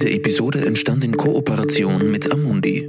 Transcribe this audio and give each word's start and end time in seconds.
Diese 0.00 0.12
Episode 0.12 0.64
entstand 0.64 1.02
in 1.02 1.16
Kooperation 1.16 2.08
mit 2.08 2.30
Amundi. 2.30 2.86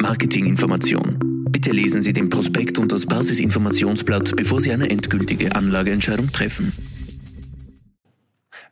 Marketinginformation. 0.00 1.18
Bitte 1.50 1.70
lesen 1.70 2.02
Sie 2.02 2.14
den 2.14 2.30
Prospekt 2.30 2.78
und 2.78 2.92
das 2.92 3.04
Basisinformationsblatt, 3.04 4.34
bevor 4.36 4.62
Sie 4.62 4.72
eine 4.72 4.88
endgültige 4.88 5.54
Anlageentscheidung 5.54 6.28
treffen. 6.28 6.72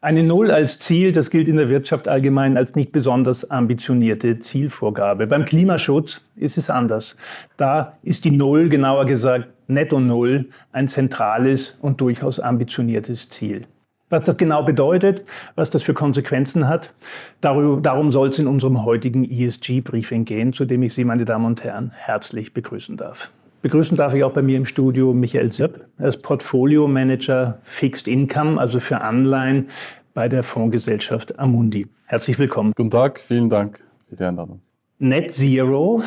Eine 0.00 0.22
Null 0.22 0.50
als 0.50 0.78
Ziel, 0.78 1.12
das 1.12 1.28
gilt 1.28 1.46
in 1.46 1.56
der 1.56 1.68
Wirtschaft 1.68 2.08
allgemein 2.08 2.56
als 2.56 2.74
nicht 2.74 2.90
besonders 2.90 3.50
ambitionierte 3.50 4.38
Zielvorgabe. 4.38 5.26
Beim 5.26 5.44
Klimaschutz 5.44 6.22
ist 6.36 6.56
es 6.56 6.70
anders. 6.70 7.18
Da 7.58 7.98
ist 8.02 8.24
die 8.24 8.30
Null, 8.30 8.70
genauer 8.70 9.04
gesagt 9.04 9.48
Netto 9.66 10.00
Null, 10.00 10.48
ein 10.72 10.88
zentrales 10.88 11.76
und 11.82 12.00
durchaus 12.00 12.40
ambitioniertes 12.40 13.28
Ziel. 13.28 13.66
Was 14.14 14.22
das 14.22 14.36
genau 14.36 14.62
bedeutet, 14.62 15.24
was 15.56 15.70
das 15.70 15.82
für 15.82 15.92
Konsequenzen 15.92 16.68
hat, 16.68 16.94
darum 17.40 18.12
soll 18.12 18.28
es 18.28 18.38
in 18.38 18.46
unserem 18.46 18.84
heutigen 18.84 19.24
ESG-Briefing 19.24 20.24
gehen, 20.24 20.52
zu 20.52 20.66
dem 20.66 20.84
ich 20.84 20.94
Sie, 20.94 21.02
meine 21.02 21.24
Damen 21.24 21.46
und 21.46 21.64
Herren, 21.64 21.90
herzlich 21.96 22.54
begrüßen 22.54 22.96
darf. 22.96 23.32
Begrüßen 23.62 23.96
darf 23.96 24.14
ich 24.14 24.22
auch 24.22 24.30
bei 24.30 24.42
mir 24.42 24.56
im 24.56 24.66
Studio 24.66 25.12
Michael 25.12 25.50
Sipp. 25.50 25.84
Er 25.98 26.06
ist 26.06 26.18
Portfolio 26.18 26.86
Manager 26.86 27.58
Fixed 27.64 28.06
Income, 28.06 28.60
also 28.60 28.78
für 28.78 29.00
Anleihen 29.00 29.66
bei 30.14 30.28
der 30.28 30.44
Fondsgesellschaft 30.44 31.36
Amundi. 31.40 31.88
Herzlich 32.06 32.38
willkommen. 32.38 32.72
Guten 32.76 32.90
Tag, 32.90 33.18
vielen 33.18 33.50
Dank 33.50 33.82
für 34.08 34.14
die 34.14 34.22
Einladung. 34.22 34.60
Net 35.00 35.32
Zero, 35.32 36.04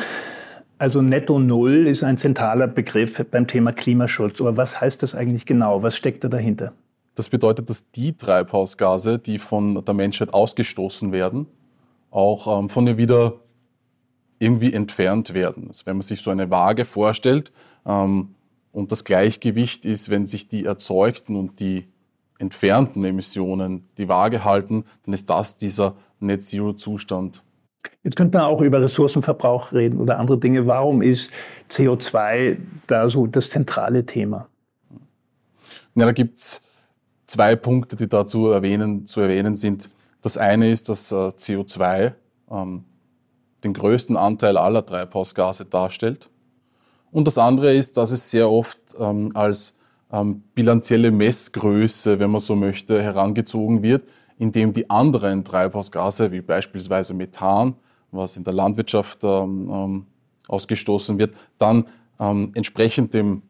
also 0.78 1.02
Netto 1.02 1.38
Null, 1.38 1.86
ist 1.86 2.02
ein 2.02 2.16
zentraler 2.16 2.68
Begriff 2.68 3.22
beim 3.30 3.46
Thema 3.46 3.72
Klimaschutz. 3.72 4.40
Aber 4.40 4.56
was 4.56 4.80
heißt 4.80 5.02
das 5.02 5.14
eigentlich 5.14 5.44
genau? 5.44 5.82
Was 5.82 5.94
steckt 5.94 6.24
da 6.24 6.28
dahinter? 6.28 6.72
Das 7.18 7.30
bedeutet, 7.30 7.68
dass 7.68 7.90
die 7.90 8.16
Treibhausgase, 8.16 9.18
die 9.18 9.40
von 9.40 9.84
der 9.84 9.92
Menschheit 9.92 10.32
ausgestoßen 10.32 11.10
werden, 11.10 11.48
auch 12.12 12.60
ähm, 12.60 12.68
von 12.68 12.86
ihr 12.86 12.96
wieder 12.96 13.40
irgendwie 14.38 14.72
entfernt 14.72 15.34
werden. 15.34 15.64
Also 15.66 15.84
wenn 15.86 15.96
man 15.96 16.02
sich 16.02 16.20
so 16.20 16.30
eine 16.30 16.48
Waage 16.48 16.84
vorstellt 16.84 17.50
ähm, 17.84 18.36
und 18.70 18.92
das 18.92 19.02
Gleichgewicht 19.02 19.84
ist, 19.84 20.10
wenn 20.10 20.26
sich 20.26 20.46
die 20.46 20.64
erzeugten 20.64 21.34
und 21.34 21.58
die 21.58 21.88
entfernten 22.38 23.04
Emissionen 23.04 23.88
die 23.98 24.08
Waage 24.08 24.44
halten, 24.44 24.84
dann 25.04 25.12
ist 25.12 25.28
das 25.28 25.58
dieser 25.58 25.96
Net 26.20 26.44
Zero 26.44 26.74
Zustand. 26.74 27.42
Jetzt 28.04 28.14
könnte 28.14 28.38
man 28.38 28.46
auch 28.46 28.60
über 28.60 28.80
Ressourcenverbrauch 28.80 29.72
reden 29.72 29.98
oder 29.98 30.20
andere 30.20 30.38
Dinge. 30.38 30.68
Warum 30.68 31.02
ist 31.02 31.32
CO2 31.68 32.58
da 32.86 33.08
so 33.08 33.26
das 33.26 33.50
zentrale 33.50 34.06
Thema? 34.06 34.46
Ja, 35.96 36.06
da 36.06 36.12
gibt 36.12 36.38
es 36.38 36.62
zwei 37.28 37.54
Punkte, 37.54 37.94
die 37.94 38.08
dazu 38.08 38.48
erwähnen, 38.48 39.06
zu 39.06 39.20
erwähnen 39.20 39.54
sind. 39.54 39.90
Das 40.22 40.36
eine 40.36 40.72
ist, 40.72 40.88
dass 40.88 41.12
äh, 41.12 41.14
CO2 41.14 42.14
ähm, 42.50 42.84
den 43.62 43.72
größten 43.72 44.16
Anteil 44.16 44.56
aller 44.56 44.84
Treibhausgase 44.84 45.66
darstellt. 45.66 46.30
Und 47.10 47.26
das 47.26 47.38
andere 47.38 47.74
ist, 47.74 47.96
dass 47.96 48.10
es 48.10 48.30
sehr 48.30 48.50
oft 48.50 48.78
ähm, 48.98 49.30
als 49.34 49.76
ähm, 50.10 50.42
bilanzielle 50.54 51.10
Messgröße, 51.10 52.18
wenn 52.18 52.30
man 52.30 52.40
so 52.40 52.56
möchte, 52.56 53.02
herangezogen 53.02 53.82
wird, 53.82 54.08
indem 54.38 54.72
die 54.72 54.88
anderen 54.88 55.44
Treibhausgase, 55.44 56.32
wie 56.32 56.40
beispielsweise 56.40 57.14
Methan, 57.14 57.74
was 58.10 58.36
in 58.36 58.44
der 58.44 58.54
Landwirtschaft 58.54 59.22
ähm, 59.22 59.70
ähm 59.70 60.06
ausgestoßen 60.48 61.18
wird, 61.18 61.34
dann 61.58 61.84
ähm, 62.18 62.52
entsprechend 62.54 63.12
dem 63.12 63.42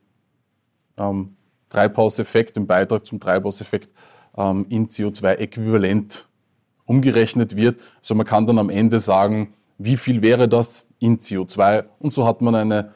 ähm, 0.96 1.36
Treibhauseffekt, 1.68 2.56
dem 2.56 2.66
Beitrag 2.66 3.04
zum 3.06 3.20
Treibhauseffekt 3.20 3.92
in 4.68 4.88
CO2-äquivalent 4.88 6.28
umgerechnet 6.86 7.56
wird. 7.56 7.80
Also 7.98 8.14
man 8.14 8.26
kann 8.26 8.46
dann 8.46 8.58
am 8.58 8.70
Ende 8.70 9.00
sagen, 9.00 9.52
wie 9.78 9.96
viel 9.96 10.22
wäre 10.22 10.48
das 10.48 10.86
in 10.98 11.18
CO2? 11.18 11.84
Und 11.98 12.12
so 12.12 12.26
hat 12.26 12.40
man 12.40 12.54
eine 12.54 12.92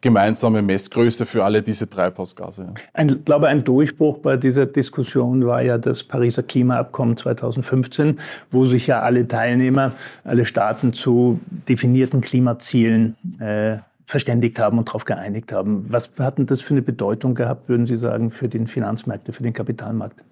gemeinsame 0.00 0.62
Messgröße 0.62 1.26
für 1.26 1.44
alle 1.44 1.62
diese 1.62 1.88
Treibhausgase. 1.88 2.72
Ich 2.96 3.24
glaube, 3.24 3.48
ein 3.48 3.64
Durchbruch 3.64 4.18
bei 4.18 4.36
dieser 4.36 4.64
Diskussion 4.64 5.46
war 5.46 5.62
ja 5.62 5.76
das 5.76 6.02
Pariser 6.04 6.42
Klimaabkommen 6.42 7.16
2015, 7.18 8.18
wo 8.50 8.64
sich 8.64 8.86
ja 8.86 9.02
alle 9.02 9.28
Teilnehmer, 9.28 9.92
alle 10.24 10.46
Staaten 10.46 10.94
zu 10.94 11.38
definierten 11.68 12.22
Klimazielen 12.22 13.16
äh, 13.40 13.76
verständigt 14.10 14.58
haben 14.58 14.76
und 14.76 14.88
darauf 14.88 15.04
geeinigt 15.04 15.52
haben. 15.52 15.86
Was 15.88 16.10
hat 16.18 16.38
denn 16.38 16.46
das 16.46 16.60
für 16.60 16.74
eine 16.74 16.82
Bedeutung 16.82 17.34
gehabt, 17.36 17.68
würden 17.68 17.86
Sie 17.86 17.96
sagen, 17.96 18.30
für 18.30 18.48
den 18.48 18.66
Finanzmärkte, 18.66 19.32
für 19.32 19.44
den 19.44 19.52
Kapitalmarkt? 19.52 20.24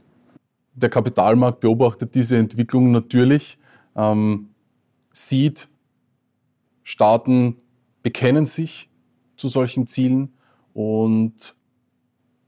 Der 0.74 0.90
Kapitalmarkt 0.90 1.60
beobachtet 1.60 2.14
diese 2.14 2.36
Entwicklung 2.36 2.90
natürlich. 2.90 3.58
Ähm, 3.94 4.48
sieht, 5.12 5.68
Staaten 6.82 7.56
bekennen 8.02 8.46
sich 8.46 8.90
zu 9.36 9.48
solchen 9.48 9.86
Zielen 9.86 10.32
und 10.72 11.54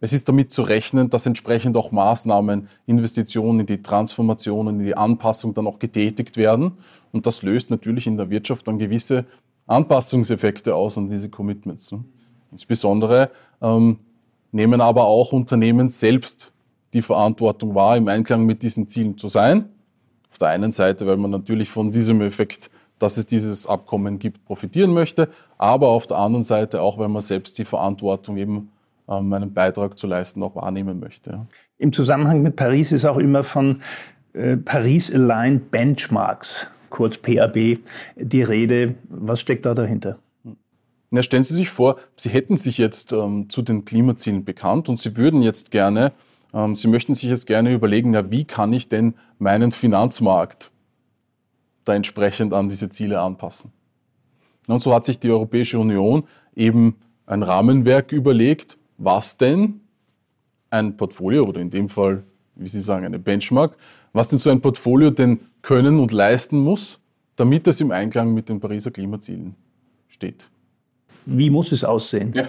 es 0.01 0.13
ist 0.13 0.29
damit 0.29 0.51
zu 0.51 0.63
rechnen, 0.63 1.11
dass 1.11 1.27
entsprechend 1.27 1.77
auch 1.77 1.93
Maßnahmen, 1.93 2.69
Investitionen 2.87 3.61
in 3.61 3.67
die 3.67 3.83
Transformation, 3.83 4.67
in 4.69 4.79
die 4.79 4.97
Anpassung 4.97 5.53
dann 5.55 5.67
auch 5.67 5.79
getätigt 5.79 6.37
werden. 6.39 6.73
Und 7.13 7.27
das 7.27 7.43
löst 7.43 7.71
natürlich 7.71 8.07
in 8.07 8.17
der 8.17 8.31
Wirtschaft 8.31 8.67
dann 8.67 8.79
gewisse 8.79 9.27
Anpassungseffekte 9.71 10.75
aus 10.75 10.99
an 10.99 11.09
diese 11.09 11.29
Commitments. 11.29 11.93
Ne? 11.93 12.05
Insbesondere 12.51 13.31
ähm, 13.63 13.99
nehmen 14.53 14.81
aber 14.81 15.05
auch 15.05 15.33
Unternehmen 15.33 15.89
selbst 15.89 16.53
die 16.93 17.03
Verantwortung 17.03 17.75
wahr, 17.75 17.97
im 17.97 18.09
Einklang 18.09 18.45
mit 18.45 18.63
diesen 18.63 18.89
Zielen 18.89 19.17
zu 19.17 19.29
sein. 19.29 19.69
Auf 20.29 20.39
der 20.39 20.49
einen 20.49 20.73
Seite, 20.73 21.07
weil 21.07 21.17
man 21.17 21.31
natürlich 21.31 21.71
von 21.71 21.93
diesem 21.93 22.21
Effekt, 22.21 22.71
dass 22.99 23.17
es 23.17 23.27
dieses 23.27 23.67
Abkommen 23.67 24.19
gibt, 24.19 24.45
profitieren 24.45 24.93
möchte, 24.93 25.29
aber 25.57 25.89
auf 25.89 26.07
der 26.07 26.19
anderen 26.19 26.43
Seite 26.43 26.83
auch, 26.83 26.99
weil 26.99 27.09
man 27.09 27.23
selbst 27.23 27.59
die 27.59 27.65
Verantwortung 27.65 28.37
eben 28.37 28.71
ähm, 29.09 29.33
einen 29.33 29.55
Beitrag 29.55 29.99
zu 29.99 30.07
leisten 30.07 30.43
auch 30.43 30.57
wahrnehmen 30.57 31.01
möchte. 31.01 31.47
Im 31.79 31.93
Zusammenhang 31.93 32.43
mit 32.43 32.57
Paris 32.57 32.93
ist 32.93 33.05
auch 33.05 33.19
immer 33.19 33.45
von 33.45 33.81
äh, 34.33 34.57
Paris-Aligned 34.57 35.71
Benchmarks, 35.71 36.69
kurz 36.91 37.19
PAB, 37.19 37.79
die 38.17 38.43
Rede. 38.43 38.97
Was 39.09 39.41
steckt 39.41 39.67
da 39.67 39.75
dahinter? 39.75 40.19
Ja, 41.13 41.23
stellen 41.23 41.45
Sie 41.45 41.55
sich 41.55 41.71
vor, 41.71 41.97
Sie 42.17 42.29
hätten 42.29 42.57
sich 42.57 42.79
jetzt 42.79 43.13
ähm, 43.13 43.49
zu 43.49 43.63
den 43.63 43.85
Klimazielen 43.85 44.45
bekannt 44.45 44.89
und 44.89 44.99
Sie 44.99 45.17
würden 45.17 45.43
jetzt 45.43 45.71
gerne 45.71 46.13
ähm, 46.53 46.75
Sie 46.75 46.89
möchten 46.89 47.15
sich 47.15 47.31
jetzt 47.31 47.47
gerne 47.47 47.73
überlegen, 47.73 48.15
ja, 48.15 48.31
wie 48.31 48.45
kann 48.45 48.73
ich 48.73 48.89
denn 48.89 49.15
meinen 49.39 49.73
Finanzmarkt 49.73 50.71
da 51.85 51.95
entsprechend 51.95 52.53
an 52.53 52.69
diese 52.69 52.89
Ziele 52.89 53.21
anpassen? 53.21 53.73
Und 54.67 54.81
so 54.81 54.95
hat 54.95 55.05
sich 55.05 55.19
die 55.19 55.31
Europäische 55.31 55.79
Union 55.79 56.25
eben 56.55 56.97
ein 57.27 57.43
Rahmenwerk 57.43 58.13
überlegt, 58.13 58.77
was 58.99 59.37
denn 59.37 59.81
ein 60.69 60.97
Portfolio 60.97 61.45
oder 61.45 61.61
in 61.61 61.71
dem 61.71 61.89
Fall, 61.89 62.25
wie 62.55 62.69
Sie 62.69 62.81
sagen, 62.81 63.07
eine 63.07 63.19
Benchmark, 63.19 63.77
was 64.13 64.29
denn 64.29 64.39
so 64.39 64.51
ein 64.51 64.61
Portfolio 64.61 65.11
denn 65.11 65.41
können 65.63 65.99
und 65.99 66.13
leisten 66.13 66.59
muss, 66.59 67.01
damit 67.37 67.67
es 67.69 67.81
im 67.81 67.91
Einklang 67.91 68.35
mit 68.35 68.49
den 68.49 68.61
Pariser 68.61 68.91
Klimazielen 68.91 69.55
steht. 70.09 70.51
Wie 71.27 71.51
muss 71.51 71.73
es 71.73 71.85
aussehen? 71.85 72.33
Ja. 72.33 72.49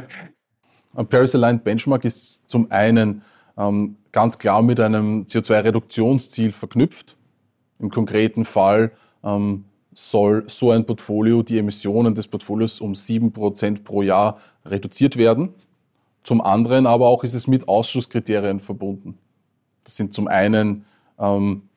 Ein 0.93 1.07
Paris 1.07 1.35
Aligned 1.35 1.63
Benchmark 1.63 2.03
ist 2.03 2.49
zum 2.49 2.69
einen 2.71 3.21
ähm, 3.57 3.95
ganz 4.11 4.37
klar 4.37 4.61
mit 4.61 4.79
einem 4.79 5.23
CO2-Reduktionsziel 5.23 6.51
verknüpft. 6.51 7.15
Im 7.79 7.89
konkreten 7.89 8.45
Fall 8.45 8.91
ähm, 9.23 9.65
soll 9.93 10.43
so 10.47 10.71
ein 10.71 10.85
Portfolio 10.85 11.43
die 11.43 11.57
Emissionen 11.57 12.15
des 12.15 12.27
Portfolios 12.27 12.79
um 12.79 12.93
7% 12.93 13.83
pro 13.83 14.01
Jahr 14.01 14.39
reduziert 14.65 15.17
werden. 15.17 15.49
Zum 16.23 16.41
anderen 16.41 16.85
aber 16.85 17.07
auch 17.07 17.23
ist 17.23 17.33
es 17.33 17.47
mit 17.47 17.67
Ausschlusskriterien 17.67 18.59
verbunden. 18.59 19.17
Das 19.83 19.95
sind 19.95 20.13
zum 20.13 20.27
einen 20.27 20.85
ähm, 21.21 21.69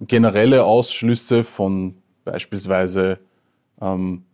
generelle 0.00 0.64
Ausschlüsse 0.64 1.44
von 1.44 1.94
beispielsweise 2.24 3.20
ähm, 3.80 4.24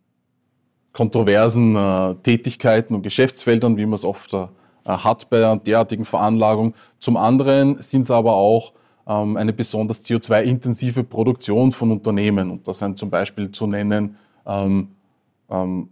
kontroversen 0.92 1.76
äh, 1.76 2.14
Tätigkeiten 2.16 2.94
und 2.94 3.02
Geschäftsfeldern, 3.02 3.76
wie 3.76 3.86
man 3.86 3.94
es 3.94 4.04
oft 4.04 4.34
äh, 4.34 4.46
hat 4.84 5.30
bei 5.30 5.38
einer 5.38 5.56
derartigen 5.56 6.04
Veranlagung. 6.04 6.74
Zum 6.98 7.16
anderen 7.16 7.80
sind 7.82 8.02
es 8.02 8.10
aber 8.10 8.34
auch 8.34 8.72
ähm, 9.06 9.36
eine 9.36 9.52
besonders 9.52 10.04
CO2-intensive 10.04 11.04
Produktion 11.04 11.72
von 11.72 11.92
Unternehmen. 11.92 12.50
Und 12.50 12.66
das 12.66 12.80
sind 12.80 12.98
zum 12.98 13.10
Beispiel 13.10 13.52
zu 13.52 13.66
nennen 13.66 14.16
ähm, 14.46 14.88
ähm, 15.50 15.90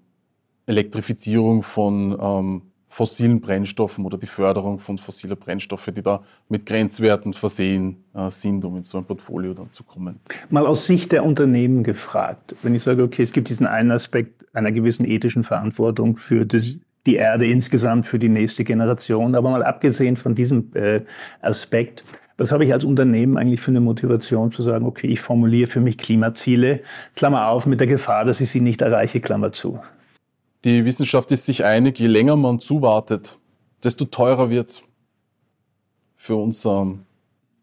Elektrifizierung 0.66 1.62
von 1.62 2.62
fossilen 2.88 3.40
Brennstoffen 3.40 4.04
oder 4.04 4.18
die 4.18 4.26
Förderung 4.26 4.78
von 4.78 4.98
fossiler 4.98 5.36
Brennstoffe, 5.36 5.90
die 5.94 6.02
da 6.02 6.22
mit 6.48 6.66
Grenzwerten 6.66 7.34
versehen 7.34 8.04
äh, 8.14 8.30
sind, 8.30 8.64
um 8.64 8.76
in 8.78 8.84
so 8.84 8.98
ein 8.98 9.04
Portfolio 9.04 9.54
dann 9.54 9.70
zu 9.70 9.84
kommen. 9.84 10.18
Mal 10.50 10.66
aus 10.66 10.86
Sicht 10.86 11.12
der 11.12 11.24
Unternehmen 11.24 11.84
gefragt, 11.84 12.56
wenn 12.62 12.74
ich 12.74 12.82
sage, 12.82 13.02
okay, 13.02 13.22
es 13.22 13.32
gibt 13.32 13.50
diesen 13.50 13.66
einen 13.66 13.90
Aspekt 13.90 14.46
einer 14.54 14.72
gewissen 14.72 15.04
ethischen 15.04 15.44
Verantwortung 15.44 16.16
für 16.16 16.46
das 16.46 16.74
die 17.06 17.16
Erde 17.16 17.46
insgesamt 17.46 18.06
für 18.06 18.18
die 18.18 18.28
nächste 18.28 18.64
Generation. 18.64 19.34
Aber 19.34 19.50
mal 19.50 19.62
abgesehen 19.62 20.16
von 20.16 20.34
diesem 20.34 20.70
äh, 20.74 21.00
Aspekt, 21.40 22.04
Was 22.36 22.52
habe 22.52 22.64
ich 22.64 22.72
als 22.72 22.84
Unternehmen 22.84 23.36
eigentlich 23.36 23.60
für 23.60 23.72
eine 23.72 23.80
Motivation 23.80 24.52
zu 24.52 24.62
sagen, 24.62 24.86
okay, 24.86 25.08
ich 25.08 25.20
formuliere 25.20 25.68
für 25.68 25.80
mich 25.80 25.98
Klimaziele, 25.98 26.80
Klammer 27.16 27.48
auf, 27.48 27.66
mit 27.66 27.80
der 27.80 27.88
Gefahr, 27.88 28.24
dass 28.24 28.40
ich 28.40 28.50
sie 28.50 28.60
nicht 28.60 28.80
erreiche, 28.80 29.20
Klammer 29.20 29.52
zu. 29.52 29.80
Die 30.64 30.84
Wissenschaft 30.84 31.30
ist 31.30 31.46
sich 31.46 31.64
einig, 31.64 31.98
je 32.00 32.08
länger 32.08 32.36
man 32.36 32.58
zuwartet, 32.58 33.38
desto 33.84 34.04
teurer 34.06 34.50
wird 34.50 34.70
es 34.70 34.82
für 36.16 36.34
uns 36.34 36.64
ähm, 36.64 37.04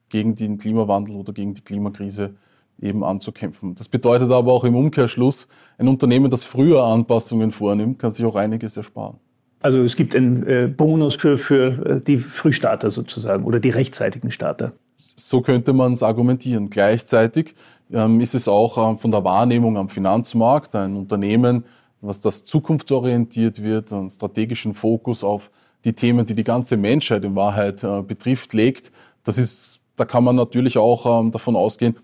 gegen 0.10 0.36
den 0.36 0.58
Klimawandel 0.58 1.16
oder 1.18 1.34
gegen 1.34 1.54
die 1.54 1.62
Klimakrise 1.62 2.36
eben 2.82 3.04
anzukämpfen. 3.04 3.76
Das 3.76 3.88
bedeutet 3.88 4.32
aber 4.32 4.54
auch 4.54 4.64
im 4.64 4.76
Umkehrschluss, 4.76 5.48
ein 5.78 5.88
Unternehmen, 5.88 6.32
das 6.32 6.46
früher 6.46 6.84
Anpassungen 6.84 7.52
vornimmt, 7.52 8.00
kann 8.00 8.12
sich 8.12 8.26
auch 8.26 8.36
einiges 8.36 8.78
ersparen. 8.78 9.18
Also 9.62 9.84
es 9.84 9.96
gibt 9.96 10.16
einen 10.16 10.46
äh, 10.48 10.68
Bonus 10.68 11.16
für, 11.16 11.38
für 11.38 11.86
äh, 11.86 12.02
die 12.02 12.18
Frühstarter 12.18 12.92
sozusagen 12.92 13.44
oder 13.46 13.60
die 13.60 13.70
rechtzeitigen 13.70 14.32
Starter. 14.32 14.74
So 14.98 15.42
könnte 15.42 15.74
man 15.74 15.94
es 15.94 16.04
argumentieren. 16.04 16.70
Gleichzeitig 16.70 17.56
ähm, 17.92 18.22
ist 18.22 18.36
es 18.36 18.48
auch 18.48 18.78
ähm, 18.78 18.98
von 18.98 19.12
der 19.12 19.24
Wahrnehmung 19.24 19.78
am 19.78 19.90
Finanzmarkt 19.90 20.76
ein 20.76 20.96
Unternehmen, 20.96 21.66
was 22.02 22.22
das 22.22 22.46
zukunftsorientiert 22.46 23.64
wird, 23.64 23.92
einen 23.94 24.10
strategischen 24.10 24.74
Fokus 24.74 25.24
auf 25.24 25.52
die 25.84 25.94
Themen, 25.94 26.26
die 26.26 26.36
die 26.36 26.44
ganze 26.44 26.78
Menschheit 26.78 27.24
in 27.24 27.36
Wahrheit 27.36 27.84
äh, 27.84 28.02
betrifft, 28.02 28.54
legt. 28.54 28.92
Das 29.24 29.38
ist, 29.38 29.80
da 29.96 30.06
kann 30.06 30.24
man 30.24 30.36
natürlich 30.36 30.78
auch 30.78 31.22
ähm, 31.22 31.32
davon 31.32 31.56
ausgehen, 31.56 31.96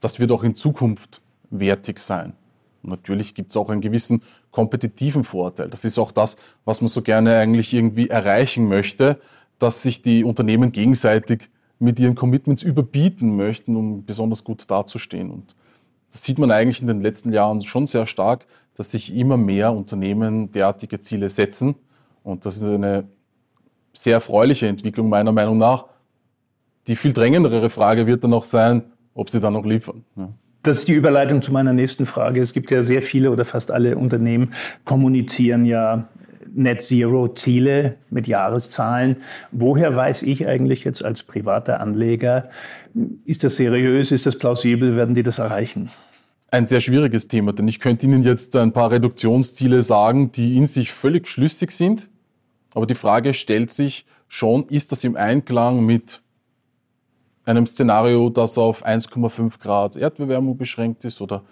das 0.00 0.20
wird 0.20 0.32
auch 0.32 0.42
in 0.42 0.54
Zukunft 0.54 1.20
wertig 1.50 1.98
sein. 1.98 2.34
Natürlich 2.82 3.34
gibt 3.34 3.50
es 3.50 3.56
auch 3.56 3.70
einen 3.70 3.80
gewissen 3.80 4.22
kompetitiven 4.50 5.22
Vorteil. 5.24 5.68
Das 5.68 5.84
ist 5.84 5.98
auch 5.98 6.10
das, 6.10 6.36
was 6.64 6.80
man 6.80 6.88
so 6.88 7.02
gerne 7.02 7.36
eigentlich 7.36 7.72
irgendwie 7.72 8.08
erreichen 8.08 8.66
möchte, 8.66 9.20
dass 9.58 9.82
sich 9.82 10.02
die 10.02 10.24
Unternehmen 10.24 10.72
gegenseitig 10.72 11.48
mit 11.78 12.00
ihren 12.00 12.14
Commitments 12.14 12.62
überbieten 12.62 13.36
möchten, 13.36 13.76
um 13.76 14.04
besonders 14.04 14.44
gut 14.44 14.68
dazustehen. 14.70 15.30
Und 15.30 15.54
das 16.12 16.22
sieht 16.22 16.38
man 16.38 16.50
eigentlich 16.50 16.80
in 16.82 16.86
den 16.86 17.00
letzten 17.00 17.32
Jahren 17.32 17.62
schon 17.62 17.86
sehr 17.86 18.06
stark, 18.06 18.46
dass 18.76 18.92
sich 18.92 19.14
immer 19.14 19.36
mehr 19.36 19.72
Unternehmen 19.72 20.50
derartige 20.50 21.00
Ziele 21.00 21.28
setzen. 21.28 21.74
Und 22.22 22.46
das 22.46 22.56
ist 22.56 22.64
eine 22.64 23.04
sehr 23.94 24.14
erfreuliche 24.14 24.68
Entwicklung 24.68 25.08
meiner 25.08 25.32
Meinung 25.32 25.58
nach. 25.58 25.86
Die 26.86 26.96
viel 26.96 27.12
drängendere 27.12 27.70
Frage 27.70 28.06
wird 28.06 28.24
dann 28.24 28.34
auch 28.34 28.44
sein, 28.44 28.82
ob 29.14 29.30
sie 29.30 29.40
dann 29.40 29.54
noch 29.54 29.64
liefern. 29.64 30.04
Ja. 30.16 30.28
Das 30.62 30.78
ist 30.78 30.88
die 30.88 30.92
Überleitung 30.92 31.42
zu 31.42 31.50
meiner 31.50 31.72
nächsten 31.72 32.06
Frage. 32.06 32.40
Es 32.40 32.52
gibt 32.52 32.70
ja 32.70 32.82
sehr 32.82 33.02
viele 33.02 33.30
oder 33.30 33.44
fast 33.44 33.70
alle 33.70 33.96
Unternehmen 33.96 34.52
kommunizieren 34.84 35.64
ja 35.64 36.08
Net 36.54 36.82
Zero 36.82 37.28
Ziele 37.28 37.96
mit 38.10 38.26
Jahreszahlen. 38.26 39.16
Woher 39.50 39.94
weiß 39.94 40.22
ich 40.22 40.46
eigentlich 40.46 40.84
jetzt 40.84 41.04
als 41.04 41.22
privater 41.22 41.80
Anleger, 41.80 42.50
ist 43.24 43.44
das 43.44 43.56
seriös, 43.56 44.12
ist 44.12 44.26
das 44.26 44.36
plausibel, 44.36 44.96
werden 44.96 45.14
die 45.14 45.22
das 45.22 45.38
erreichen? 45.38 45.90
Ein 46.50 46.66
sehr 46.66 46.80
schwieriges 46.80 47.28
Thema, 47.28 47.52
denn 47.52 47.66
ich 47.66 47.80
könnte 47.80 48.04
Ihnen 48.04 48.22
jetzt 48.22 48.54
ein 48.56 48.72
paar 48.72 48.90
Reduktionsziele 48.90 49.82
sagen, 49.82 50.32
die 50.32 50.58
in 50.58 50.66
sich 50.66 50.92
völlig 50.92 51.26
schlüssig 51.26 51.70
sind. 51.70 52.10
Aber 52.74 52.86
die 52.86 52.94
Frage 52.94 53.32
stellt 53.32 53.70
sich 53.70 54.04
schon, 54.28 54.64
ist 54.68 54.92
das 54.92 55.02
im 55.04 55.16
Einklang 55.16 55.84
mit 55.84 56.20
einem 57.44 57.66
Szenario, 57.66 58.28
das 58.28 58.58
auf 58.58 58.86
1,5 58.86 59.60
Grad 59.60 59.96
Erdbeerwärmung 59.96 60.56
beschränkt 60.58 61.04
ist? 61.04 61.20
Oder 61.22 61.42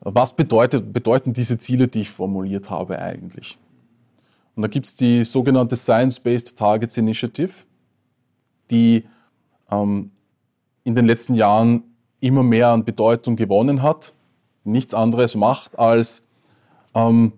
was 0.00 0.36
bedeutet, 0.36 0.92
bedeuten 0.92 1.32
diese 1.32 1.58
Ziele, 1.58 1.88
die 1.88 2.02
ich 2.02 2.10
formuliert 2.10 2.70
habe 2.70 2.98
eigentlich? 2.98 3.58
Und 4.54 4.62
da 4.62 4.68
gibt 4.68 4.86
es 4.86 4.96
die 4.96 5.24
sogenannte 5.24 5.76
Science-Based 5.76 6.56
Targets 6.56 6.96
Initiative, 6.96 7.52
die 8.70 9.04
ähm, 9.70 10.10
in 10.84 10.94
den 10.94 11.06
letzten 11.06 11.34
Jahren 11.34 11.84
immer 12.20 12.42
mehr 12.42 12.68
an 12.68 12.84
Bedeutung 12.84 13.36
gewonnen 13.36 13.82
hat, 13.82 14.12
nichts 14.64 14.94
anderes 14.94 15.34
macht, 15.36 15.78
als 15.78 16.26
ähm, 16.94 17.32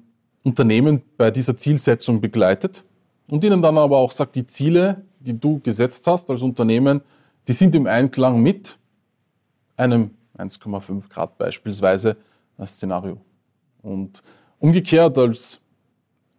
Unternehmen 0.44 1.02
bei 1.16 1.30
dieser 1.30 1.56
Zielsetzung 1.56 2.20
begleitet 2.20 2.84
und 3.30 3.44
ihnen 3.44 3.62
dann 3.62 3.78
aber 3.78 3.98
auch 3.98 4.12
sagt, 4.12 4.34
die 4.34 4.46
Ziele, 4.46 5.02
die 5.20 5.38
du 5.38 5.60
gesetzt 5.60 6.06
hast 6.06 6.30
als 6.30 6.42
Unternehmen, 6.42 7.00
die 7.46 7.52
sind 7.52 7.74
im 7.74 7.86
Einklang 7.86 8.42
mit 8.42 8.78
einem 9.76 10.10
1,5 10.36 11.08
Grad 11.08 11.38
beispielsweise 11.38 12.16
als 12.56 12.72
Szenario. 12.72 13.18
Und 13.82 14.22
umgekehrt 14.58 15.18
als 15.18 15.61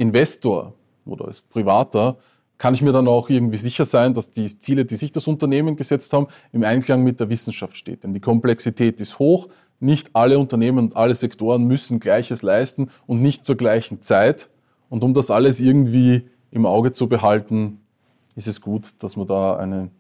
Investor 0.03 0.73
oder 1.05 1.25
als 1.25 1.41
Privater 1.41 2.17
kann 2.57 2.73
ich 2.73 2.81
mir 2.81 2.91
dann 2.91 3.07
auch 3.07 3.29
irgendwie 3.29 3.57
sicher 3.57 3.83
sein, 3.83 4.13
dass 4.13 4.31
die 4.31 4.47
Ziele, 4.59 4.85
die 4.85 4.95
sich 4.95 5.11
das 5.11 5.27
Unternehmen 5.27 5.75
gesetzt 5.75 6.13
haben, 6.13 6.27
im 6.51 6.63
Einklang 6.63 7.03
mit 7.03 7.19
der 7.19 7.29
Wissenschaft 7.29 7.75
steht. 7.75 8.03
Denn 8.03 8.13
die 8.13 8.19
Komplexität 8.19 9.01
ist 9.01 9.19
hoch. 9.19 9.49
Nicht 9.79 10.11
alle 10.13 10.39
Unternehmen 10.39 10.77
und 10.77 10.95
alle 10.95 11.15
Sektoren 11.15 11.65
müssen 11.65 11.99
Gleiches 11.99 12.41
leisten 12.41 12.89
und 13.07 13.21
nicht 13.21 13.45
zur 13.45 13.57
gleichen 13.57 14.01
Zeit. 14.01 14.49
Und 14.89 15.03
um 15.03 15.13
das 15.13 15.31
alles 15.31 15.59
irgendwie 15.59 16.29
im 16.51 16.65
Auge 16.65 16.91
zu 16.91 17.09
behalten, 17.09 17.79
ist 18.35 18.47
es 18.47 18.61
gut, 18.61 18.91
dass 18.99 19.17
man 19.17 19.27
da 19.27 19.57
einen 19.57 19.91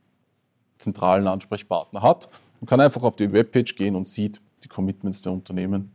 zentralen 0.77 1.27
Ansprechpartner 1.27 2.01
hat. 2.01 2.29
Man 2.61 2.67
kann 2.67 2.79
einfach 2.79 3.03
auf 3.03 3.15
die 3.15 3.31
Webpage 3.31 3.75
gehen 3.75 3.95
und 3.95 4.07
sieht 4.07 4.39
die 4.63 4.67
Commitments 4.67 5.21
der 5.21 5.33
Unternehmen 5.33 5.91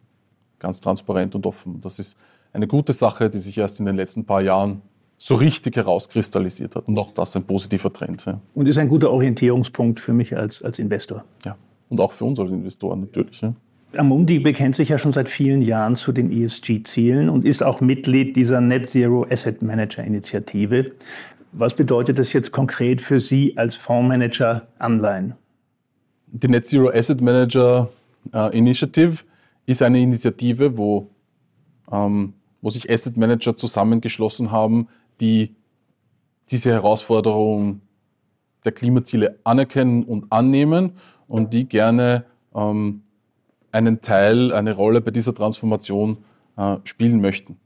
ganz 0.58 0.80
transparent 0.80 1.34
und 1.34 1.46
offen. 1.46 1.80
Das 1.80 1.98
ist 1.98 2.18
eine 2.52 2.66
gute 2.66 2.92
Sache, 2.92 3.30
die 3.30 3.38
sich 3.38 3.58
erst 3.58 3.80
in 3.80 3.86
den 3.86 3.96
letzten 3.96 4.24
paar 4.24 4.42
Jahren 4.42 4.82
so 5.18 5.34
richtig 5.34 5.76
herauskristallisiert 5.76 6.76
hat. 6.76 6.86
Und 6.86 6.98
auch 6.98 7.10
das 7.10 7.34
ein 7.36 7.44
positiver 7.44 7.92
Trend. 7.92 8.24
Ja. 8.24 8.40
Und 8.54 8.66
ist 8.66 8.78
ein 8.78 8.88
guter 8.88 9.10
Orientierungspunkt 9.10 10.00
für 10.00 10.12
mich 10.12 10.36
als, 10.36 10.62
als 10.62 10.78
Investor. 10.78 11.24
Ja, 11.44 11.56
und 11.88 12.00
auch 12.00 12.12
für 12.12 12.24
uns 12.24 12.38
als 12.38 12.50
Investoren 12.50 13.00
natürlich. 13.00 13.40
Ja. 13.40 13.52
Amundi 13.96 14.38
bekennt 14.38 14.76
sich 14.76 14.90
ja 14.90 14.98
schon 14.98 15.12
seit 15.12 15.28
vielen 15.28 15.62
Jahren 15.62 15.96
zu 15.96 16.12
den 16.12 16.30
ESG-Zielen 16.30 17.28
und 17.30 17.44
ist 17.44 17.62
auch 17.62 17.80
Mitglied 17.80 18.36
dieser 18.36 18.60
Net 18.60 18.86
Zero 18.86 19.26
Asset 19.30 19.62
Manager 19.62 20.04
Initiative. 20.04 20.92
Was 21.52 21.74
bedeutet 21.74 22.18
das 22.18 22.34
jetzt 22.34 22.52
konkret 22.52 23.00
für 23.00 23.18
Sie 23.18 23.56
als 23.56 23.76
Fondsmanager 23.76 24.68
Anleihen? 24.78 25.34
Die 26.26 26.48
Net 26.48 26.66
Zero 26.66 26.90
Asset 26.90 27.22
Manager 27.22 27.88
äh, 28.34 28.56
Initiative 28.56 29.24
ist 29.64 29.82
eine 29.82 30.00
Initiative, 30.00 30.76
wo, 30.76 31.08
ähm, 31.90 32.34
wo 32.60 32.70
sich 32.70 32.90
Asset 32.90 33.16
Manager 33.16 33.56
zusammengeschlossen 33.56 34.50
haben, 34.50 34.88
die 35.20 35.54
diese 36.50 36.70
Herausforderung 36.70 37.80
der 38.64 38.72
Klimaziele 38.72 39.38
anerkennen 39.44 40.02
und 40.02 40.32
annehmen 40.32 40.92
und 41.28 41.52
die 41.52 41.68
gerne 41.68 42.24
ähm, 42.54 43.02
einen 43.70 44.00
Teil, 44.00 44.52
eine 44.52 44.74
Rolle 44.74 45.00
bei 45.00 45.10
dieser 45.10 45.34
Transformation 45.34 46.18
äh, 46.56 46.76
spielen 46.84 47.20
möchten. 47.20 47.56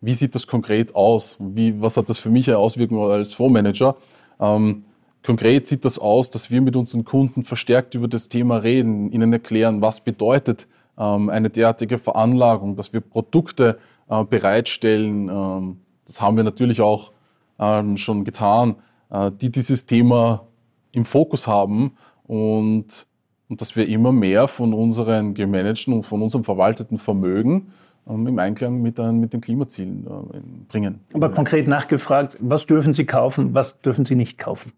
Wie 0.00 0.14
sieht 0.14 0.34
das 0.34 0.46
konkret 0.46 0.94
aus? 0.94 1.36
Wie, 1.40 1.80
was 1.80 1.96
hat 1.96 2.08
das 2.08 2.18
für 2.18 2.30
mich 2.30 2.48
eine 2.48 2.58
Auswirkung 2.58 3.02
als 3.02 3.34
Fondsmanager? 3.34 3.96
Ähm, 4.40 4.84
konkret 5.24 5.66
sieht 5.66 5.84
das 5.84 5.98
aus, 5.98 6.30
dass 6.30 6.50
wir 6.50 6.62
mit 6.62 6.76
unseren 6.76 7.04
Kunden 7.04 7.42
verstärkt 7.42 7.94
über 7.94 8.08
das 8.08 8.28
Thema 8.28 8.58
reden, 8.58 9.12
ihnen 9.12 9.32
erklären, 9.32 9.82
was 9.82 10.00
bedeutet 10.00 10.68
eine 11.02 11.50
derartige 11.50 11.98
Veranlagung, 11.98 12.76
dass 12.76 12.92
wir 12.92 13.00
Produkte 13.00 13.78
äh, 14.08 14.24
bereitstellen. 14.24 15.28
Ähm, 15.28 15.80
das 16.06 16.20
haben 16.20 16.36
wir 16.36 16.44
natürlich 16.44 16.80
auch 16.80 17.12
ähm, 17.58 17.96
schon 17.96 18.24
getan, 18.24 18.76
äh, 19.10 19.30
die 19.30 19.50
dieses 19.50 19.86
Thema 19.86 20.46
im 20.92 21.04
Fokus 21.04 21.46
haben 21.46 21.92
und, 22.24 23.06
und 23.48 23.60
dass 23.60 23.76
wir 23.76 23.88
immer 23.88 24.12
mehr 24.12 24.48
von 24.48 24.74
unseren 24.74 25.34
gemanagten 25.34 25.94
und 25.94 26.02
von 26.04 26.22
unserem 26.22 26.44
verwalteten 26.44 26.98
Vermögen 26.98 27.72
ähm, 28.08 28.26
im 28.26 28.38
Einklang 28.38 28.82
mit, 28.82 28.98
mit 28.98 29.32
den 29.32 29.40
Klimazielen 29.40 30.06
äh, 30.06 30.40
bringen. 30.68 31.00
Aber 31.12 31.30
konkret 31.30 31.68
nachgefragt, 31.68 32.36
was 32.40 32.66
dürfen 32.66 32.94
Sie 32.94 33.04
kaufen, 33.04 33.54
was 33.54 33.80
dürfen 33.80 34.04
Sie 34.04 34.16
nicht 34.16 34.38
kaufen? 34.38 34.72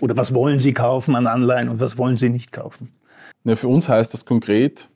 Oder 0.00 0.16
was 0.16 0.34
wollen 0.34 0.60
Sie 0.60 0.74
kaufen 0.74 1.16
an 1.16 1.26
Anleihen 1.26 1.68
und 1.68 1.80
was 1.80 1.98
wollen 1.98 2.18
Sie 2.18 2.28
nicht 2.28 2.52
kaufen? 2.52 2.92
Ja, 3.44 3.56
für 3.56 3.68
uns 3.68 3.88
heißt 3.88 4.12
das 4.12 4.24
konkret, 4.24 4.90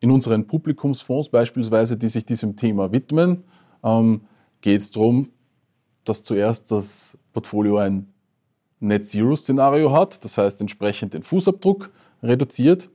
in 0.00 0.10
unseren 0.10 0.46
Publikumsfonds 0.46 1.28
beispielsweise, 1.28 1.96
die 1.96 2.08
sich 2.08 2.24
diesem 2.24 2.56
Thema 2.56 2.90
widmen, 2.90 3.44
ähm, 3.84 4.22
geht 4.60 4.80
es 4.80 4.90
darum, 4.90 5.28
dass 6.04 6.22
zuerst 6.22 6.72
das 6.72 7.18
Portfolio 7.32 7.78
ein 7.78 8.12
Net-Zero-Szenario 8.80 9.92
hat, 9.92 10.24
das 10.24 10.38
heißt 10.38 10.60
entsprechend 10.60 11.14
den 11.14 11.22
Fußabdruck 11.22 11.90
reduziert. 12.22 12.90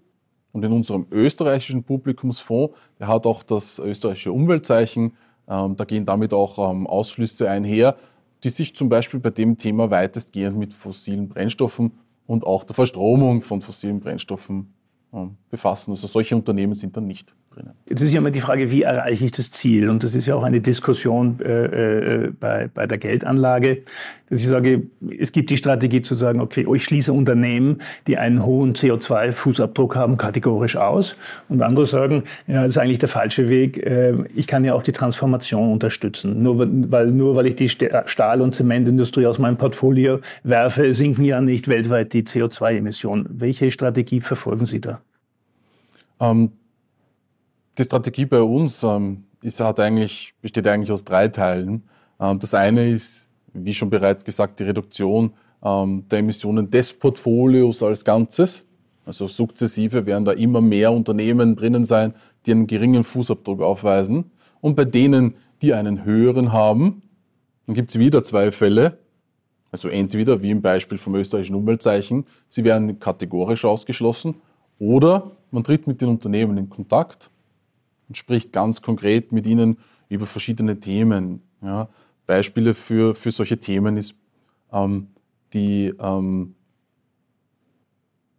Und 0.52 0.64
in 0.64 0.72
unserem 0.72 1.06
österreichischen 1.12 1.84
Publikumsfonds, 1.84 2.76
der 2.98 3.08
hat 3.08 3.26
auch 3.28 3.44
das 3.44 3.78
österreichische 3.78 4.32
Umweltzeichen, 4.32 5.14
ähm, 5.48 5.76
da 5.76 5.84
gehen 5.84 6.06
damit 6.06 6.34
auch 6.34 6.72
ähm, 6.72 6.88
Ausschlüsse 6.88 7.50
einher, 7.50 7.98
die 8.44 8.50
sich 8.50 8.76
zum 8.76 8.90
Beispiel 8.90 9.20
bei 9.20 9.32
dem 9.32 9.58
Thema 9.58 9.92
weitestgehend 9.92 10.58
mit 10.58 10.74
fossilen 10.74 11.28
Brennstoffen 11.28 11.92
und 12.26 12.46
auch 12.46 12.64
der 12.64 12.74
Verstromung 12.74 13.42
von 13.42 13.62
fossilen 13.62 14.00
Brennstoffen 14.00 14.74
befassen. 15.50 15.92
Also 15.92 16.08
solche 16.08 16.36
Unternehmen 16.36 16.76
sind 16.76 16.96
dann 16.98 17.08
nicht 17.08 17.36
drinnen. 17.56 17.74
Jetzt 17.90 18.02
ist 18.02 18.14
ja 18.14 18.20
immer 18.20 18.32
die 18.32 18.42
Frage, 18.42 18.72
wie 18.72 18.84
erreiche 18.84 19.26
ich 19.26 19.32
das 19.32 19.52
Ziel? 19.52 19.90
Und 19.90 20.04
das 20.04 20.16
ist 20.16 20.26
ja 20.26 20.36
auch 20.36 20.44
eine 20.44 20.62
Diskussion 20.62 21.40
äh, 21.40 22.26
äh, 22.26 22.32
bei, 22.40 22.70
bei 22.74 22.88
der 22.88 22.98
Geldanlage. 22.98 23.84
dass 24.30 24.42
ich 24.42 24.48
sage, 24.48 24.84
es 25.18 25.32
gibt 25.32 25.50
die 25.50 25.58
Strategie 25.58 26.02
zu 26.02 26.16
sagen, 26.16 26.42
okay, 26.42 26.66
ich 26.74 26.84
schließe 26.84 27.14
Unternehmen, 27.14 27.78
die 28.08 28.18
einen 28.18 28.46
hohen 28.46 28.74
CO2-Fußabdruck 28.74 29.96
haben, 29.96 30.18
kategorisch 30.18 30.76
aus. 30.76 31.16
Und 31.50 31.62
andere 31.62 31.86
sagen, 31.86 32.24
ja, 32.48 32.64
das 32.64 32.72
ist 32.72 32.78
eigentlich 32.78 33.00
der 33.00 33.10
falsche 33.10 33.50
Weg. 33.50 33.78
Äh, 33.78 34.16
ich 34.36 34.48
kann 34.48 34.66
ja 34.66 34.74
auch 34.74 34.84
die 34.84 34.92
Transformation 34.92 35.72
unterstützen. 35.72 36.42
Nur 36.44 36.60
weil, 36.60 37.08
nur 37.08 37.36
weil 37.36 37.48
ich 37.48 37.56
die 37.56 37.70
Stahl- 37.70 38.42
und 38.42 38.54
Zementindustrie 38.54 39.28
aus 39.28 39.40
meinem 39.40 39.58
Portfolio 39.58 40.20
werfe, 40.44 40.94
sinken 40.94 41.24
ja 41.24 41.42
nicht 41.42 41.68
weltweit 41.68 42.14
die 42.14 42.24
CO2-Emissionen. 42.24 43.28
Welche 43.30 43.72
Strategie 43.72 44.22
verfolgen 44.22 44.66
Sie 44.66 44.82
da? 44.82 45.02
Ähm, 46.20 46.52
die 47.78 47.84
Strategie 47.84 48.26
bei 48.26 48.42
uns 48.42 48.84
ähm, 48.84 49.26
ist, 49.42 49.60
hat 49.60 49.80
eigentlich, 49.80 50.34
besteht 50.42 50.68
eigentlich 50.68 50.92
aus 50.92 51.04
drei 51.04 51.28
Teilen. 51.28 51.84
Ähm, 52.20 52.40
das 52.40 52.54
eine 52.54 52.90
ist, 52.90 53.30
wie 53.54 53.74
schon 53.74 53.90
bereits 53.90 54.24
gesagt, 54.24 54.60
die 54.60 54.64
Reduktion 54.64 55.34
ähm, 55.64 56.06
der 56.10 56.20
Emissionen 56.20 56.70
des 56.70 56.94
Portfolios 56.94 57.84
als 57.84 58.06
Ganzes. 58.06 58.66
Also 59.06 59.28
sukzessive 59.28 60.06
werden 60.06 60.26
da 60.26 60.32
immer 60.32 60.62
mehr 60.62 60.92
Unternehmen 60.92 61.56
drinnen 61.56 61.86
sein, 61.86 62.14
die 62.46 62.52
einen 62.52 62.68
geringen 62.68 63.04
Fußabdruck 63.04 63.62
aufweisen. 63.62 64.32
Und 64.62 64.76
bei 64.76 64.86
denen, 64.86 65.36
die 65.62 65.74
einen 65.74 66.06
höheren 66.06 66.52
haben, 66.52 67.04
dann 67.66 67.76
gibt 67.76 67.90
es 67.90 68.00
wieder 68.00 68.24
zwei 68.24 68.52
Fälle. 68.52 68.98
Also 69.72 69.90
entweder, 69.90 70.42
wie 70.42 70.52
im 70.52 70.62
Beispiel 70.62 70.98
vom 70.98 71.16
österreichischen 71.16 71.56
Umweltzeichen, 71.56 72.26
sie 72.48 72.64
werden 72.64 72.98
kategorisch 73.00 73.66
ausgeschlossen 73.66 74.36
oder 74.80 75.32
man 75.52 75.64
tritt 75.64 75.86
mit 75.86 76.02
den 76.02 76.10
Unternehmen 76.10 76.58
in 76.58 76.70
Kontakt 76.70 77.30
und 78.08 78.18
spricht 78.18 78.52
ganz 78.52 78.82
konkret 78.82 79.32
mit 79.32 79.48
ihnen 79.48 79.78
über 80.10 80.26
verschiedene 80.26 80.80
Themen. 80.80 81.42
Ja. 81.62 81.90
Beispiele 82.26 82.74
für, 82.74 83.16
für 83.16 83.32
solche 83.32 83.60
Themen 83.60 83.98
ist 83.98 84.16
ähm, 84.72 85.08
die, 85.54 85.94
ähm, 86.00 86.56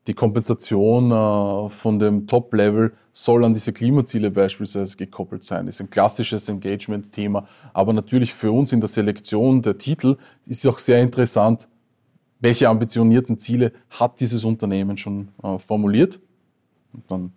die 0.07 0.15
Kompensation 0.15 1.11
äh, 1.11 1.69
von 1.71 1.99
dem 1.99 2.27
Top-Level 2.27 2.93
soll 3.13 3.45
an 3.45 3.55
diese 3.55 3.73
Klimaziele 3.73 4.31
beispielsweise 4.31 4.97
gekoppelt 4.97 5.43
sein. 5.45 5.67
Das 5.67 5.77
ist 5.77 5.81
ein 5.81 5.91
klassisches 5.91 6.49
Engagement-Thema. 6.49 7.47
Aber 7.73 7.93
natürlich 7.93 8.35
für 8.35 8.53
uns 8.53 8.73
in 8.73 8.81
der 8.81 8.89
Selektion 8.89 9.63
der 9.63 9.79
Titel 9.79 10.17
ist 10.47 10.65
es 10.65 10.67
auch 10.67 10.79
sehr 10.79 11.01
interessant, 11.01 11.69
welche 12.41 12.69
ambitionierten 12.69 13.39
Ziele 13.39 13.73
hat 13.91 14.21
dieses 14.21 14.45
Unternehmen 14.45 14.97
schon 14.97 15.29
äh, 15.43 15.59
formuliert. 15.59 16.21
Und 16.93 17.11
dann 17.11 17.33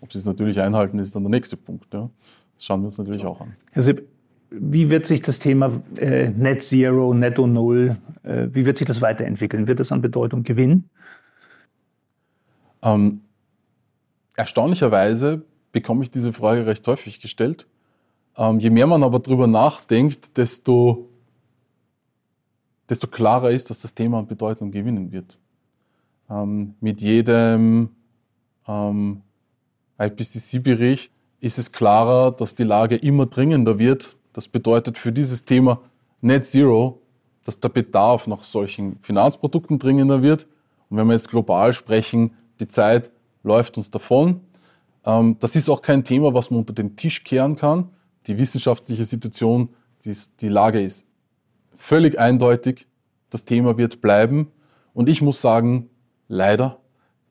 ob 0.00 0.12
sie 0.12 0.18
es 0.18 0.26
natürlich 0.26 0.60
einhalten, 0.60 0.98
ist 0.98 1.14
dann 1.14 1.22
der 1.22 1.30
nächste 1.30 1.56
Punkt. 1.56 1.92
Ja. 1.92 2.10
Das 2.54 2.64
schauen 2.64 2.80
wir 2.80 2.86
uns 2.86 2.98
natürlich 2.98 3.24
auch 3.24 3.40
an. 3.40 3.54
Herr 3.70 3.82
Sipp, 3.82 4.06
wie 4.50 4.90
wird 4.90 5.06
sich 5.06 5.22
das 5.22 5.38
Thema 5.38 5.80
äh, 5.96 6.30
Net 6.30 6.62
Zero, 6.62 7.14
Netto 7.14 7.46
Null, 7.46 7.96
äh, 8.22 8.48
wie 8.50 8.66
wird 8.66 8.78
sich 8.78 8.86
das 8.86 9.00
weiterentwickeln? 9.00 9.68
Wird 9.68 9.80
das 9.80 9.92
an 9.92 10.02
Bedeutung 10.02 10.42
gewinnen? 10.42 10.90
Ähm, 12.82 13.20
erstaunlicherweise 14.36 15.42
bekomme 15.72 16.02
ich 16.02 16.10
diese 16.10 16.32
Frage 16.32 16.66
recht 16.66 16.86
häufig 16.88 17.20
gestellt. 17.20 17.66
Ähm, 18.36 18.58
je 18.58 18.70
mehr 18.70 18.86
man 18.86 19.02
aber 19.02 19.20
darüber 19.20 19.46
nachdenkt, 19.46 20.36
desto, 20.36 21.08
desto 22.88 23.06
klarer 23.06 23.50
ist, 23.50 23.70
dass 23.70 23.82
das 23.82 23.94
Thema 23.94 24.18
an 24.18 24.26
Bedeutung 24.26 24.70
gewinnen 24.70 25.12
wird. 25.12 25.38
Ähm, 26.28 26.74
mit 26.80 27.00
jedem 27.00 27.90
ähm, 28.66 29.22
IPCC-Bericht 30.00 31.12
ist 31.40 31.58
es 31.58 31.72
klarer, 31.72 32.32
dass 32.32 32.54
die 32.54 32.64
Lage 32.64 32.96
immer 32.96 33.26
dringender 33.26 33.78
wird. 33.78 34.16
Das 34.32 34.48
bedeutet 34.48 34.98
für 34.98 35.12
dieses 35.12 35.44
Thema 35.44 35.80
Net 36.20 36.46
Zero, 36.46 37.00
dass 37.44 37.60
der 37.60 37.68
Bedarf 37.68 38.26
nach 38.26 38.42
solchen 38.42 38.98
Finanzprodukten 39.00 39.78
dringender 39.78 40.22
wird. 40.22 40.46
Und 40.88 40.96
wenn 40.96 41.06
wir 41.06 41.14
jetzt 41.14 41.30
global 41.30 41.72
sprechen, 41.72 42.34
die 42.60 42.68
Zeit 42.68 43.10
läuft 43.42 43.76
uns 43.76 43.90
davon. 43.90 44.40
Ähm, 45.04 45.36
das 45.40 45.56
ist 45.56 45.68
auch 45.68 45.82
kein 45.82 46.04
Thema, 46.04 46.34
was 46.34 46.50
man 46.50 46.60
unter 46.60 46.74
den 46.74 46.96
Tisch 46.96 47.24
kehren 47.24 47.56
kann. 47.56 47.90
Die 48.26 48.38
wissenschaftliche 48.38 49.04
Situation, 49.04 49.70
die 50.04 50.48
Lage 50.48 50.80
ist 50.80 51.06
völlig 51.74 52.18
eindeutig. 52.18 52.86
Das 53.30 53.44
Thema 53.44 53.78
wird 53.78 54.00
bleiben. 54.00 54.48
Und 54.92 55.08
ich 55.08 55.22
muss 55.22 55.40
sagen, 55.40 55.88
leider, 56.28 56.78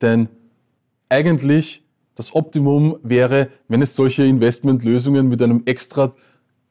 denn 0.00 0.28
eigentlich 1.08 1.84
das 2.14 2.34
Optimum 2.34 2.98
wäre, 3.02 3.48
wenn 3.68 3.82
es 3.82 3.94
solche 3.94 4.24
Investmentlösungen 4.24 5.28
mit 5.28 5.42
einem 5.42 5.62
extra 5.64 6.12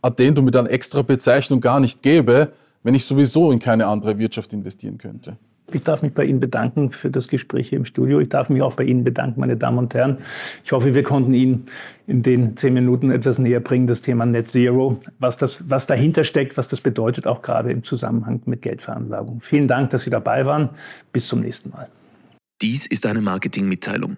Addendum, 0.02 0.46
mit 0.46 0.56
einer 0.56 0.70
extra 0.70 1.02
Bezeichnung 1.02 1.60
gar 1.60 1.80
nicht 1.80 2.02
gäbe, 2.02 2.54
wenn 2.84 2.96
ich 2.96 3.06
sowieso 3.06 3.52
in 3.52 3.60
keine 3.60 3.88
andere 3.88 4.18
Wirtschaft 4.18 4.54
investieren 4.54 4.98
könnte. 4.98 5.38
Ich 5.72 5.84
darf 5.84 6.02
mich 6.02 6.14
bei 6.14 6.26
Ihnen 6.26 6.40
bedanken 6.40 6.92
für 6.92 7.12
das 7.12 7.28
Gespräch 7.28 7.70
hier 7.70 7.78
im 7.78 7.86
Studio. 7.86 8.20
Ich 8.20 8.30
darf 8.30 8.50
mich 8.50 8.62
auch 8.62 8.76
bei 8.76 8.84
Ihnen 8.84 9.04
bedanken, 9.04 9.40
meine 9.40 9.56
Damen 9.56 9.78
und 9.78 9.94
Herren. 9.94 10.18
Ich 10.64 10.72
hoffe, 10.72 10.96
wir 10.96 11.04
konnten 11.04 11.34
Ihnen 11.34 11.66
in 12.08 12.24
den 12.24 12.58
zehn 12.58 12.74
Minuten 12.74 13.12
etwas 13.12 13.38
näher 13.38 13.60
bringen, 13.60 13.86
das 13.86 14.02
Thema 14.02 14.26
Net 14.26 14.48
Zero, 14.48 15.00
was, 15.20 15.38
das, 15.38 15.70
was 15.70 15.86
dahinter 15.86 16.24
steckt, 16.24 16.58
was 16.58 16.68
das 16.68 16.82
bedeutet, 16.82 17.28
auch 17.28 17.42
gerade 17.42 17.72
im 17.72 17.84
Zusammenhang 17.84 18.42
mit 18.46 18.62
Geldveranlagung. 18.64 19.42
Vielen 19.42 19.68
Dank, 19.68 19.92
dass 19.92 20.04
Sie 20.04 20.10
dabei 20.10 20.46
waren. 20.46 20.70
Bis 21.12 21.28
zum 21.28 21.42
nächsten 21.42 21.70
Mal. 21.70 21.88
Dies 22.62 22.88
ist 22.88 23.06
eine 23.06 23.22
Marketingmitteilung. 23.22 24.18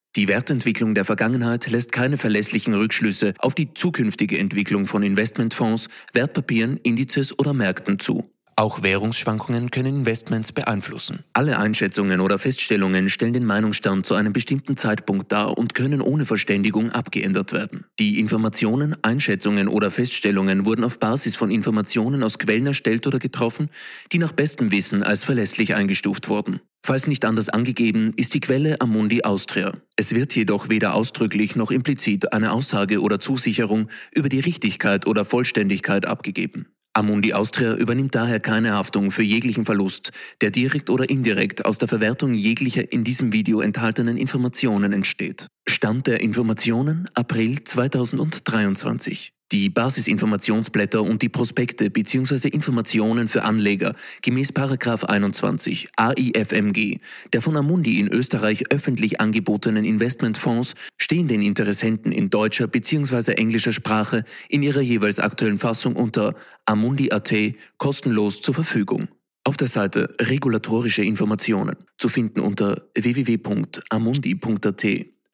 Die 0.17 0.27
Wertentwicklung 0.27 0.93
der 0.93 1.05
Vergangenheit 1.05 1.67
lässt 1.67 1.93
keine 1.93 2.17
verlässlichen 2.17 2.73
Rückschlüsse 2.73 3.33
auf 3.37 3.55
die 3.55 3.73
zukünftige 3.73 4.37
Entwicklung 4.37 4.85
von 4.85 5.03
Investmentfonds, 5.03 5.87
Wertpapieren, 6.11 6.77
Indizes 6.83 7.39
oder 7.39 7.53
Märkten 7.53 7.97
zu. 7.97 8.29
Auch 8.61 8.83
Währungsschwankungen 8.83 9.71
können 9.71 10.01
Investments 10.01 10.51
beeinflussen. 10.51 11.23
Alle 11.33 11.57
Einschätzungen 11.57 12.19
oder 12.19 12.37
Feststellungen 12.37 13.09
stellen 13.09 13.33
den 13.33 13.43
Meinungsstand 13.43 14.05
zu 14.05 14.13
einem 14.13 14.33
bestimmten 14.33 14.77
Zeitpunkt 14.77 15.31
dar 15.31 15.57
und 15.57 15.73
können 15.73 15.99
ohne 15.99 16.27
Verständigung 16.27 16.91
abgeändert 16.91 17.53
werden. 17.53 17.85
Die 17.97 18.19
Informationen, 18.19 18.95
Einschätzungen 19.01 19.67
oder 19.67 19.89
Feststellungen 19.89 20.63
wurden 20.67 20.83
auf 20.83 20.99
Basis 20.99 21.35
von 21.35 21.49
Informationen 21.49 22.21
aus 22.21 22.37
Quellen 22.37 22.67
erstellt 22.67 23.07
oder 23.07 23.17
getroffen, 23.17 23.71
die 24.11 24.19
nach 24.19 24.31
bestem 24.31 24.69
Wissen 24.69 25.01
als 25.01 25.23
verlässlich 25.23 25.73
eingestuft 25.73 26.29
wurden. 26.29 26.59
Falls 26.85 27.07
nicht 27.07 27.25
anders 27.25 27.49
angegeben, 27.49 28.13
ist 28.15 28.35
die 28.35 28.41
Quelle 28.41 28.79
Amundi 28.79 29.23
Austria. 29.23 29.73
Es 29.95 30.13
wird 30.13 30.35
jedoch 30.35 30.69
weder 30.69 30.93
ausdrücklich 30.93 31.55
noch 31.55 31.71
implizit 31.71 32.31
eine 32.31 32.51
Aussage 32.51 33.01
oder 33.01 33.19
Zusicherung 33.19 33.89
über 34.13 34.29
die 34.29 34.39
Richtigkeit 34.39 35.07
oder 35.07 35.25
Vollständigkeit 35.25 36.05
abgegeben. 36.05 36.67
Amundi 36.93 37.33
Austria 37.33 37.75
übernimmt 37.75 38.15
daher 38.15 38.39
keine 38.41 38.73
Haftung 38.73 39.11
für 39.11 39.23
jeglichen 39.23 39.65
Verlust, 39.65 40.11
der 40.41 40.51
direkt 40.51 40.89
oder 40.89 41.09
indirekt 41.09 41.63
aus 41.65 41.77
der 41.77 41.87
Verwertung 41.87 42.33
jeglicher 42.33 42.91
in 42.91 43.05
diesem 43.05 43.31
Video 43.31 43.61
enthaltenen 43.61 44.17
Informationen 44.17 44.91
entsteht. 44.91 45.47
Stand 45.67 46.07
der 46.07 46.19
Informationen 46.19 47.07
April 47.13 47.63
2023. 47.63 49.31
Die 49.51 49.69
Basisinformationsblätter 49.69 51.03
und 51.03 51.21
die 51.21 51.27
Prospekte 51.27 51.89
bzw. 51.89 52.47
Informationen 52.47 53.27
für 53.27 53.43
Anleger 53.43 53.95
gemäß 54.21 54.53
21 54.55 55.89
AIFMG 55.97 56.99
der 57.33 57.41
von 57.41 57.57
Amundi 57.57 57.99
in 57.99 58.07
Österreich 58.07 58.71
öffentlich 58.71 59.19
angebotenen 59.19 59.83
Investmentfonds 59.83 60.75
stehen 60.97 61.27
den 61.27 61.41
Interessenten 61.41 62.13
in 62.13 62.29
deutscher 62.29 62.67
bzw. 62.67 63.33
englischer 63.33 63.73
Sprache 63.73 64.23
in 64.47 64.63
ihrer 64.63 64.79
jeweils 64.81 65.19
aktuellen 65.19 65.57
Fassung 65.57 65.97
unter 65.97 66.35
Amundi.at 66.65 67.33
kostenlos 67.77 68.41
zur 68.41 68.53
Verfügung. 68.53 69.09
Auf 69.43 69.57
der 69.57 69.67
Seite 69.67 70.15
Regulatorische 70.21 71.03
Informationen 71.03 71.75
zu 71.97 72.07
finden 72.07 72.39
unter 72.39 72.83
www.amundi.at 72.95 74.85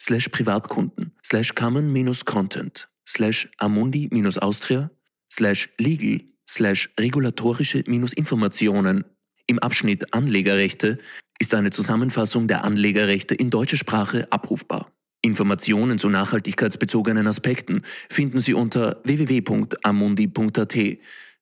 slash 0.02 0.30
Privatkunden 0.30 1.12
slash 1.24 1.54
common-content 1.54 2.90
slash 3.08 3.50
amundi-austria 3.58 4.92
slash 5.32 5.70
legal 5.78 6.22
slash 6.48 6.90
regulatorische-informationen 7.00 9.06
im 9.48 9.60
Abschnitt 9.60 10.14
Anlegerrechte 10.14 11.00
ist 11.40 11.54
eine 11.54 11.72
Zusammenfassung 11.72 12.48
der 12.48 12.66
Anlegerrechte 12.66 13.34
in 13.34 13.50
deutscher 13.50 13.78
Sprache 13.78 14.28
abrufbar. 14.32 14.92
Informationen 15.22 16.00
zu 16.00 16.10
nachhaltigkeitsbezogenen 16.10 17.28
Aspekten 17.28 17.84
finden 18.10 18.42
Sie 18.42 18.54
unter 18.54 19.02
www.amundi.at 19.04 20.78